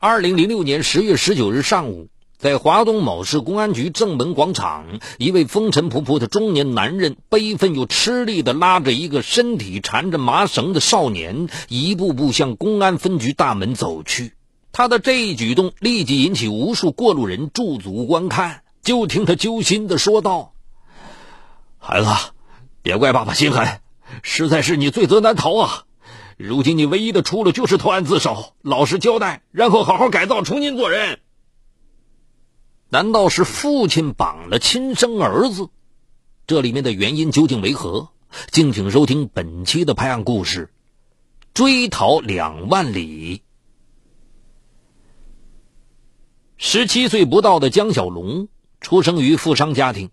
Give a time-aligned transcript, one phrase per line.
[0.00, 2.06] 二零零六年十月十九日上午，
[2.36, 14.34] 在华东某市公安局正门广场，一位风尘仆仆的中年男人，悲愤又吃力地拉着一个身体缠着麻绳的少年，一步步向公安分局大门走去。
[14.70, 18.62] 他的这一举动立即引起无数过路人驻足观看。
[18.84, 20.52] 就听他揪心地说道
[21.76, 22.08] ：“孩子，
[22.82, 23.80] 别怪爸爸心狠，
[24.22, 25.82] 实在是你罪责难逃啊！
[26.38, 31.18] 如今你唯一的出路就是投案自首，老实交代，然后好好改造，重新做人。
[32.88, 35.68] 难道是父亲绑了亲生儿子？
[36.46, 38.10] 这里面的原因究竟为何？
[38.52, 40.66] 敬请收听本期的拍案故事
[41.54, 43.38] 《追逃两万里》。
[46.56, 48.48] 十七岁不到的江小龙。
[48.80, 50.10] 出生于富商家庭，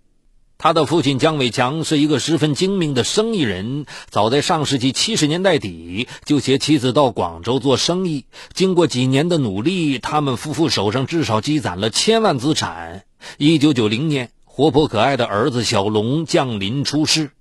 [0.58, 3.86] 他的父亲姜伟强是一个十分精明的生意人。
[4.10, 8.26] 早在上世纪七十年代底，就携妻子到广州做生意。
[8.54, 13.04] 经过几年的努力，他们夫妇手上至少积攒了千万资产。
[13.38, 17.32] 一九九零年，活泼可爱的儿子小龙降临出世。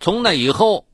[0.00, 0.86] 从那以后，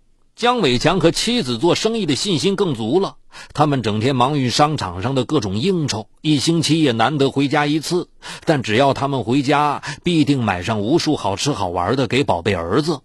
[0.42, 3.14] 姜伟强和妻子做生意的信心更足了。
[3.54, 8.08] 他们整天忙于商场上的各种应酬，一星期也难得回家一次。
[8.44, 13.02] 但只要他们回家，必定买上无数好吃好玩的给宝贝儿子。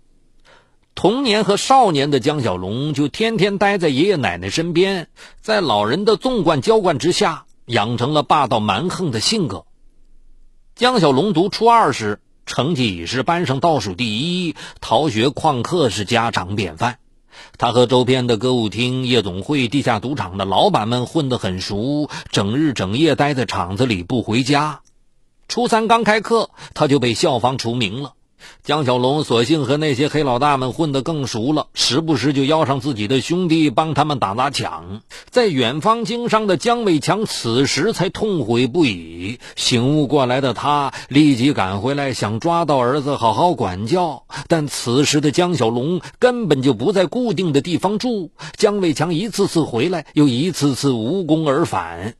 [0.95, 5.07] 童年和少年的江小龙就天天待在爷爷奶奶身边，
[5.39, 9.67] 在老人的纵贯浇灌之下，养成了霸道蛮横的性格。
[10.73, 16.97] 江小龙读初二时，成绩已是班上倒数第一，逃学旷课是家常便饭。
[17.57, 24.81] 他和周边的歌舞厅、夜总会、地下赌场的老板们混得很熟，整日整夜待在厂子里不回家。
[25.47, 28.13] 初三刚开课，他就被校方除名了。
[28.63, 35.01] 江小龙索性和那些黑老大们混得更熟了，时不时就邀上自己的兄弟帮他们打砸抢。
[35.29, 44.25] 在远方经商的江伟强此时才痛悔不已，醒悟过来的他立即赶回来，想抓到儿子好好管教。
[44.47, 52.15] 但此时的江小龙根本就不在固定的地方住，江伟强一次次回来，又一次次无功而返。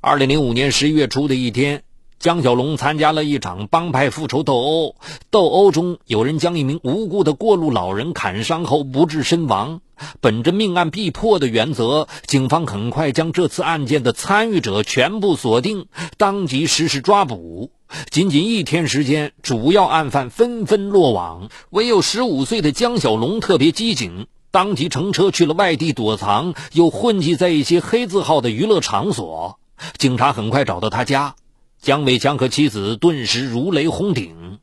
[0.00, 1.84] 二零零五年十一月初的一天。
[2.22, 4.94] 江小龙参加了一场帮派复仇斗殴，
[5.30, 9.80] 斗殴中有人将一名无辜的过路老人砍伤后不治身亡。
[10.20, 17.72] 本着命案必破的原则，警方很快将这次案件的参与者全部锁定，当即实施抓捕。
[18.08, 29.58] 仅仅一天时间，主要案犯纷纷落网，唯有十五岁的江小龙特别机警，当即乘车去了外地躲藏，又混迹在一些黑字号的娱乐场所。
[29.98, 31.34] 警察很快找到他家。
[31.82, 34.60] 姜伟强和妻子顿时如雷轰顶，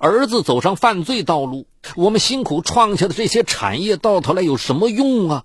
[0.00, 1.66] 儿子走上犯罪道路，
[1.96, 5.44] 我们辛苦创下的这些产业到头来有什么用啊？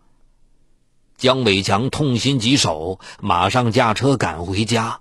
[1.17, 4.99] 姜伟强痛心疾首，马上驾车赶回家。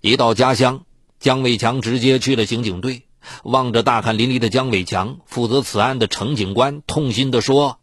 [0.00, 0.84] 一到家乡，
[1.18, 3.02] 姜伟强直接去了刑警队，
[3.42, 7.80] 望着大汗淋漓的姜伟强，负责此案的程警官痛心地说：“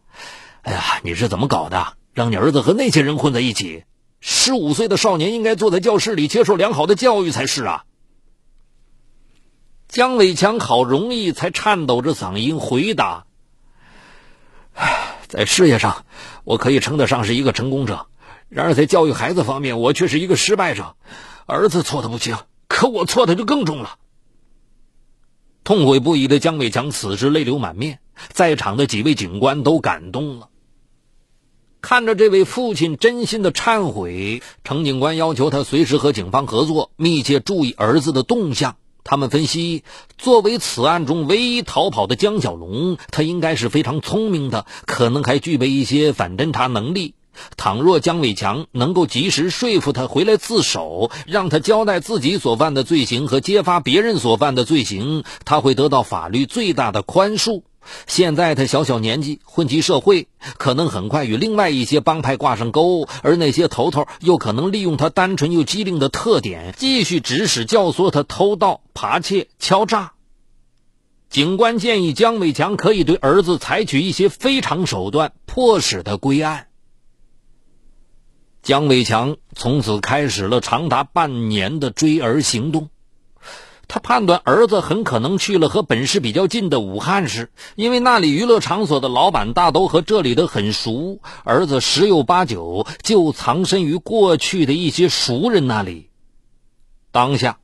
[0.63, 1.97] 哎呀，你是怎么搞的？
[2.13, 3.83] 让你儿子和那些人混在一起？”
[4.21, 7.85] 十五岁的少年应该坐在教室里接受良好的教育才是啊！
[9.87, 13.25] 姜伟强好容易才颤抖着嗓音回答
[15.27, 16.05] ：“在事业上，
[16.43, 18.05] 我可以称得上是一个成功者；
[18.47, 20.95] 然而在教育孩子方面，我却是一个失败者。
[21.47, 22.37] 儿子错的不轻，
[22.67, 23.97] 可我错的就更重了。”
[25.65, 27.99] 痛悔不已的姜伟强此时泪流满面，
[28.29, 30.49] 在场的几位警官都感动了。
[31.81, 38.75] 看着这位父亲真心的忏悔，程警官要求他随时和警方合作，密切注意儿子的动向。
[39.03, 39.83] 他们分析，
[40.19, 47.15] 作为此案中唯一逃跑的江小龙，他应该是非常聪明的，可能还具备一些反侦查能力。
[47.57, 57.63] 倘若姜伟强能够及时说服他回来自首，让他交代自己所犯的罪行和揭发别人所犯的罪行，他会得到法律最大的宽恕。
[58.07, 60.27] 现在他小小年纪混迹社会，
[60.57, 70.13] 可能很快与另外一些帮派挂上钩，而那些头头又可能利用他单纯又机灵的特点，继续指使教唆他偷盗、扒窃、敲诈。
[71.29, 76.67] 警官建议姜伟强可以对儿子采取一些非常手段，迫使他归案。
[78.61, 82.89] 姜伟强从此开始了长达半年的追儿行动。
[83.93, 96.09] 他判断儿子很可能去了和本市比较近的武汉市，因为那里娱乐场所的老板大都和这里的很熟，儿子十有八九就藏身于过去的一些熟人那里。
[97.11, 97.57] 当下，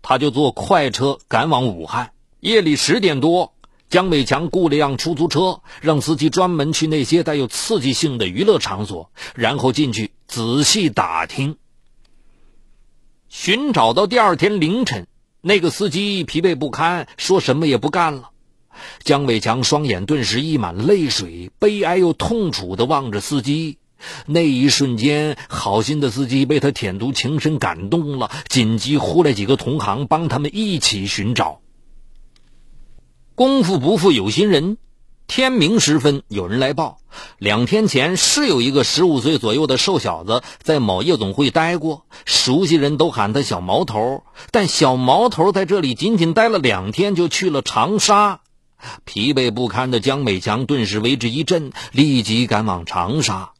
[0.00, 2.12] 他就坐快车赶往武汉。
[2.40, 3.52] 夜里十点多，
[3.90, 11.58] 姜伟强雇了辆出租车，让司机专门去那些带有刺激性的娱乐场所，然后进去仔细打听。
[13.28, 15.06] 寻找到第二天凌晨，
[15.46, 18.30] 那个司机疲惫不堪，说什么也不干了。
[19.02, 23.76] 姜伟强双眼顿时溢满泪水，悲哀又痛楚地望着司机。
[24.24, 31.60] 那一瞬间，好心的司机被他舔犊情深感动了，紧急呼来几个同行，帮他们一起寻找。
[33.34, 34.78] 功夫不负有心人，
[35.26, 36.98] 天明时分，有人来报，
[37.38, 44.22] 两天前是有一个十五岁左右的瘦小子在某夜总会待过，熟悉人都喊他小毛头。
[44.50, 48.40] 但小毛头在这里仅仅待了两天，就去了长沙。
[49.04, 53.52] 疲惫不堪的江美强顿时为之一振，立即赶往长沙。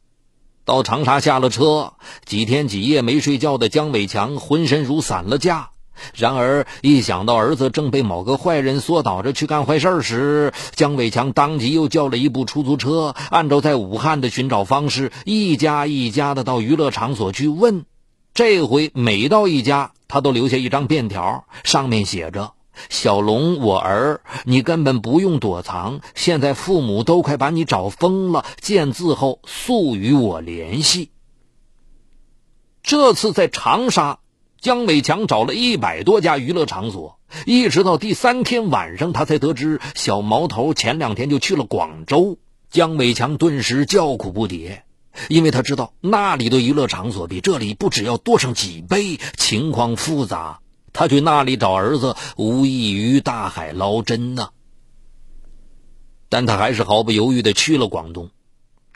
[0.65, 1.93] 到长沙下了车，
[2.25, 5.71] 几天几夜没睡觉的江伟强浑身如散了架。
[6.15, 17.85] 然而，一想到儿子正被某个坏人缩导着去干坏事时，姜伟强当即又叫了一部出租车，按照在武汉的寻找方式，一家一家的到娱乐场所去问。
[18.33, 22.51] 这回每到一家，他都留下一张便条，上面写着
[22.89, 28.45] ：“小龙，我儿，你根本不用躲藏，现在父母都快把你找疯了。
[28.59, 31.11] 见字后速与我联系。”
[32.83, 34.19] 这次在长沙。
[34.65, 42.39] 姜伟强找了一百多家娱乐场所，一直到第三天晚上，他才得知小毛头前两天就去了广州。
[42.71, 44.79] 姜伟强顿时叫苦不迭，
[45.29, 50.61] 因为他知道那里的娱乐场所比这里不止要多上几倍，情况复杂。
[50.91, 54.49] 他去那里找儿子，无异于大海捞针呐。
[56.27, 58.31] 但他还是毫不犹豫地去了广东。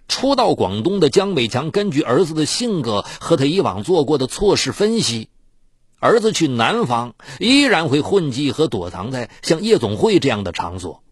[0.08, 5.30] 初到广东的姜伟强，根据儿子的性格和他以往做过的错事分析。
[6.00, 11.04] 儿子去南方，依然会混迹和躲藏在像夜总会这样的场所。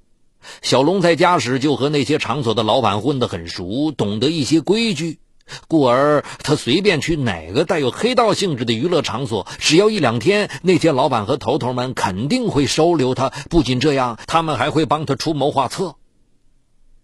[0.61, 5.19] 小龙在家时就和那些场所的老板混得很熟，懂得一些规矩，
[5.67, 13.29] 故而他随便去哪个带有黑道性质的娱乐场所，只要一两天，那些老板和头头们肯定会收留他。
[13.49, 15.95] 不仅这样，他们还会帮他出谋划策。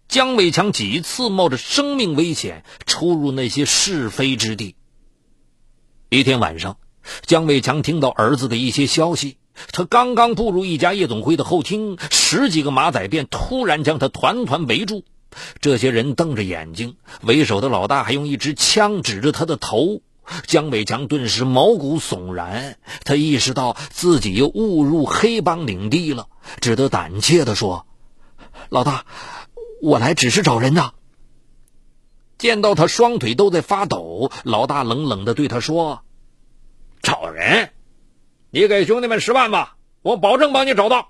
[0.07, 4.75] 姜伟强几次冒着生命危险出入那些是非之地。
[6.09, 6.77] 一天晚上。
[7.25, 9.38] 姜伟强听到儿子的一些消息，
[9.71, 15.03] 他刚刚步入一家夜总会的后厅，十几个马仔便突然将他团团围住。
[15.59, 20.01] 这些人瞪着眼睛，为首的老大还用一支枪指着他的头。
[20.47, 26.27] 姜伟强顿时毛骨悚然，他意识到自己又误入黑帮领地了，
[26.61, 27.85] 只得胆怯地说
[28.69, 29.06] ：“老大，
[29.81, 30.94] 我来只是找人呐。”
[32.38, 36.03] 见到他双腿都在发抖，老大冷冷地对他说。
[37.03, 37.69] 找人，
[38.50, 41.09] 你给兄弟们十万吧，我保证帮你找到。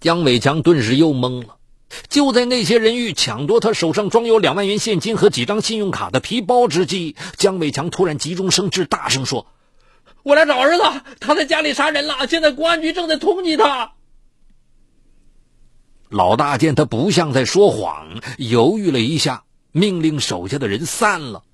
[0.00, 1.56] 姜伟强顿时又懵了。
[2.08, 9.46] 就在那些人欲抢夺他手上装有两万元现金和几张信用卡的皮包之际，姜伟强突然急中生智，大声说
[10.22, 10.82] ：“我来找儿子，
[11.20, 13.92] 他在家里杀人了，现在公安局正在通缉他。”
[16.10, 21.44] 老大见他不像在说谎，犹豫了一下，命令手下的人散了。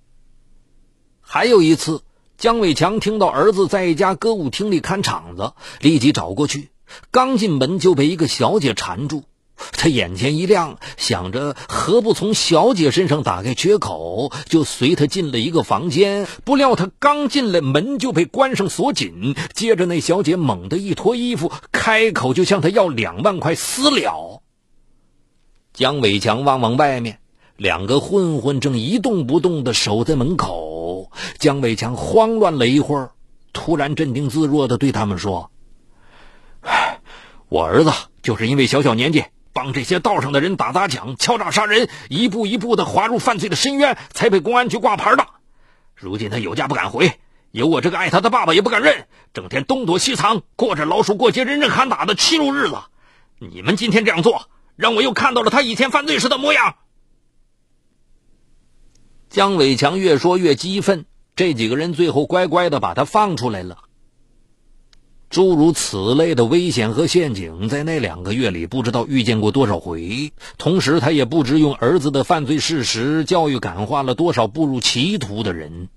[1.20, 2.02] 还有一次。
[2.38, 6.68] 姜伟强听到儿子在一家歌舞厅里看场子，立即找过去。
[7.10, 9.22] 刚进门就被一个小姐缠住，
[9.72, 16.26] 他眼前一亮，想着何不从小姐身上打开缺口，就随她进了一个房间。
[16.44, 19.34] 不料他刚进来，门就被关上锁紧。
[19.54, 24.42] 接着那小姐猛地一脱衣服，开口就向他要两万块私了。
[25.72, 27.18] 姜伟强望望外面，
[27.56, 30.75] 两个混混正一动不动地守在门口。
[31.38, 33.10] 姜伟强慌乱了一会儿，
[33.52, 35.50] 突然镇定自若地对他们说
[37.48, 37.92] ：“我儿子
[38.22, 45.26] 就是因为小小年纪帮这些道上的人打砸抢、敲诈杀人，一步一步的滑入犯罪的深渊，才被公安局挂牌的。
[45.94, 47.18] 如今他有家不敢回，
[47.50, 52.76] 有我这个爱他的爸爸也不敢认，整天东躲西藏，过着老鼠过街、人人喊打的欺辱日子。
[53.38, 56.76] 你们今天这样做，让我又看到了他以前犯罪时的模样。”
[59.36, 63.80] 姜伟强越说越激愤，这几个人最后乖乖的把他放出来了。
[65.28, 70.32] 诸如此类的危险和陷阱，在那两个月里不知道遇见过多少回。
[70.56, 75.90] 同时，他也不知用儿子的犯罪事实教育感化了多少步入歧途的人。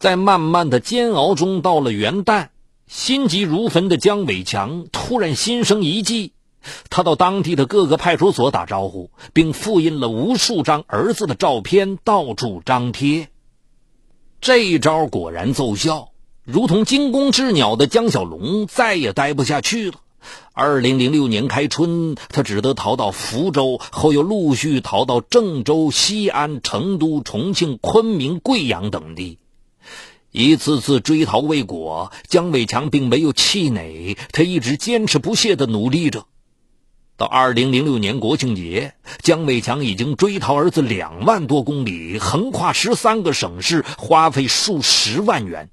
[0.00, 2.48] 在慢慢的煎熬中，到了元旦，
[2.88, 6.32] 心急如焚的姜伟强突然心生一计。
[6.88, 13.28] 他到当地的各个派出所打招呼，并复印了无数张儿子的照片，到处张贴。
[14.40, 16.10] 这一招果然奏效，
[16.44, 19.98] 如同惊弓之鸟的江小龙再也待不下去了。
[20.52, 29.38] 二零零六年开春，他只得逃到福州，后又陆续逃到郑州、西安、成都、重庆、昆明、贵阳等地。
[30.30, 36.26] 一次次追逃未果，江伟强并没有气馁，他一直坚持不懈地努力着。
[37.20, 45.68] 到二零零六年国庆节，姜伟强已经追逃儿子两万多公里，横跨十三个省市，花费数十万元。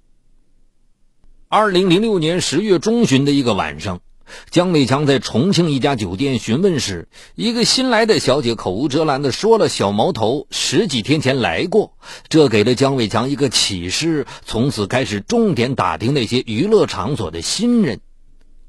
[1.47, 4.01] 二零零六年十月中旬的一个晚上。
[4.49, 11.93] 姜伟强在重庆一家酒店询问时，一个新来的小姐口无遮拦地说了：“小毛头十几天前来过。”
[12.27, 18.01] 这给了姜伟强一个启示，从此开始重点打听那些娱乐场所的新人。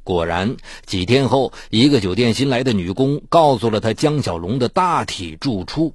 [0.09, 5.93] 果然，几天后，一个酒店新来的女工告诉了他江小龙的大体住处。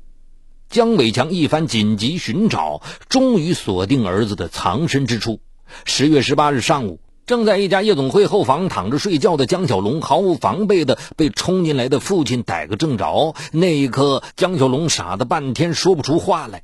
[0.70, 5.40] 江伟强一番紧急寻找，终于锁定儿子的藏身之处。
[5.84, 7.00] 十月十八日上午。
[7.26, 13.34] 正在一家夜总会后房躺着睡觉的江小龙，毫无防备的被冲进来的父亲逮个正着。
[13.52, 16.62] 那一刻，江小龙傻的半天说不出话来。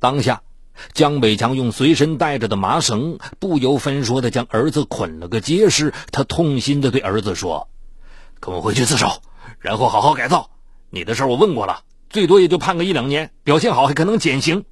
[0.00, 0.42] 当下，
[0.92, 5.92] 江北强用随身带着的麻绳，不由分说的将儿子捆了个结实。
[6.10, 7.68] 他痛心的对儿子说
[8.40, 9.22] ：“跟我回去自首，
[9.58, 10.50] 然后好好改造。
[10.90, 14.64] 你的事我问过了，最多也就判个一两年，表现好还可能减刑。”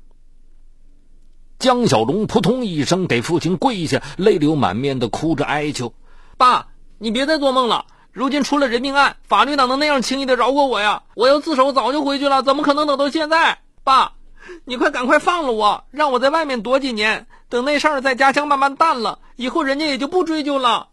[1.58, 5.94] 江小龙扑通一声给父亲跪下，泪流满面的哭着哀求
[6.36, 7.86] ：“爸，你别再做梦了！
[8.12, 11.02] 如今出了人命案，法律哪能那样轻易的饶过我呀？
[11.14, 13.58] 我要自首，早就回去了，怎么可能等到现在？
[13.84, 14.14] 爸，
[14.64, 20.88] 你快赶快放了我，让我在外面躲几年，等那事儿在家乡慢慢淡了，以后人家也就不追究了。”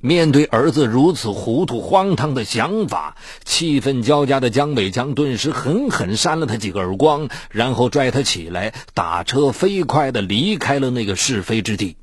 [0.00, 11.96] 面对儿子如此糊涂荒唐的想法，气愤交加的姜伟强顿时狠狠扇了他几个耳光，然后拽他起来，打车飞快的离开了那个是非之地。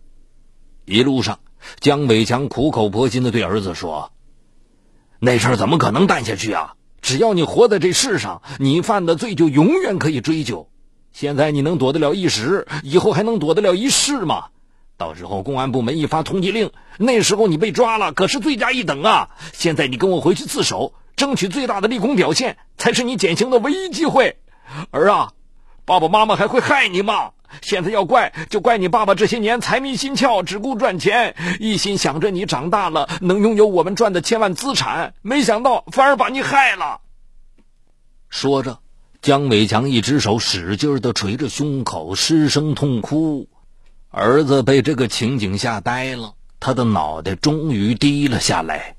[0.84, 1.40] 一路上，
[1.80, 4.12] 姜伟强苦口婆心的对儿子说
[5.20, 6.74] ：“那事儿怎么可能淡下去啊？
[7.06, 10.68] 只要你活在这世上，你犯的罪就永远可以追究。
[11.12, 14.46] 现在你能躲得了一时，以后还能躲得了一世吗？”
[14.98, 19.30] 到时候公安部门一发通缉令，那时候你被抓了，可是罪加一等啊！
[19.54, 24.38] 现在你跟我回去自首，争取最大的立功表现，才是你减刑的唯一机会。
[24.90, 25.34] 儿啊，
[25.86, 27.34] 爸爸妈妈还会害你吗？
[27.62, 37.02] 现在要怪就怪你爸爸这些年财迷心窍，只顾赚钱，一心想着你长大了能拥有我们赚的千万资产，没想到反而把你害了。
[38.30, 38.80] 说着，
[39.22, 43.48] 江伟强一只手使劲的捶着胸口，失声痛哭。
[44.10, 48.96] 儿子被这个情景吓呆了，他的脑袋终于低了下来。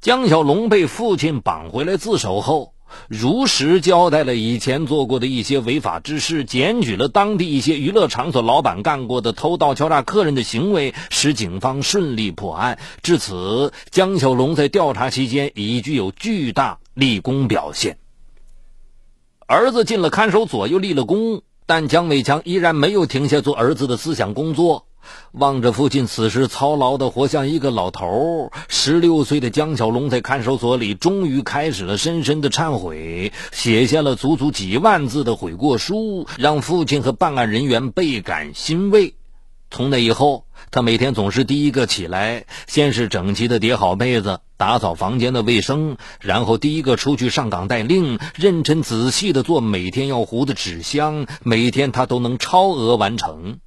[0.00, 2.74] 江小龙被父亲绑回来自首后，
[3.08, 12.78] 如实交代了以前做过的一些违法之事，检举了当地一些娱乐场所老板干过的偷盗、敲诈客人的行为，使警方顺利破案。
[13.02, 17.98] 至此，江小龙在调查期间已具有巨大立功表现。
[19.46, 21.42] 儿子进了看守所，又立了功。
[21.66, 24.86] 但姜伟强依然没有停下做儿子的思想工作，
[25.32, 39.14] 望着父亲此时操劳的活像一个老头儿十六岁的江小龙在看守所里终于开始了深深的忏悔，写下了足足几万字的悔过书，让父亲和办案人员倍感欣慰。
[39.72, 53.60] 从那以后，他每天总是第一个起来，先是整齐的叠好被子，打扫房间的卫生，然后第一个出去上岗带令，认真仔细的做每天要糊的纸箱，每天他都能超额完成。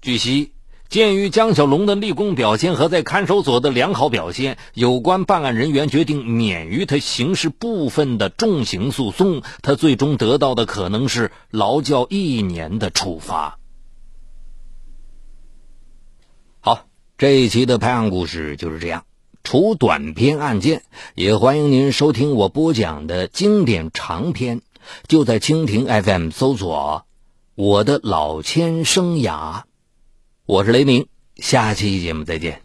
[0.00, 0.52] 据悉，
[0.92, 13.58] 鉴于江小龙的立功表现和在看守所的良好表现，有关办案人员决定免于他刑事部分的重刑诉讼，他最终得到的可能是劳教一年的处罚。
[16.60, 16.84] 好
[17.16, 19.06] 这一期的拍案故事就是这样，
[19.42, 20.82] 除短篇案件，
[21.14, 24.60] 也欢迎您收听我播讲的经典长篇，
[25.08, 27.06] 就在蜻蜓 FM 搜索
[27.56, 29.62] “我的老千生涯”。
[30.44, 31.06] 我是雷鸣，
[31.36, 32.61] 下期节目再见。